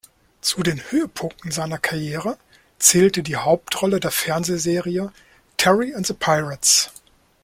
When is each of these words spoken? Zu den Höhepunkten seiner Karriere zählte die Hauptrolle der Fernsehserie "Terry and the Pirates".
Zu 0.41 0.63
den 0.63 0.79
Höhepunkten 0.89 1.51
seiner 1.51 1.77
Karriere 1.77 2.39
zählte 2.79 3.21
die 3.21 3.35
Hauptrolle 3.35 3.99
der 3.99 4.09
Fernsehserie 4.09 5.11
"Terry 5.57 5.93
and 5.93 6.07
the 6.07 6.13
Pirates". 6.15 6.89